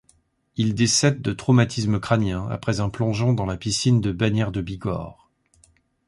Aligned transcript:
Il 0.57 0.73
décède 0.73 1.21
de 1.21 1.31
traumatisme 1.31 1.99
crânien 1.99 2.47
après 2.49 2.79
un 2.79 2.89
plongeon 2.89 3.33
dans 3.33 3.45
la 3.45 3.55
piscine 3.55 4.01
de 4.01 4.11
Bagnères-de-Bigorre. 4.11 5.29